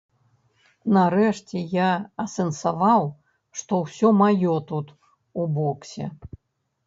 [0.93, 1.89] Нарэшце я
[2.23, 3.05] асэнсаваў,
[3.61, 4.87] што ўсё маё тут,
[5.43, 6.05] у боксе.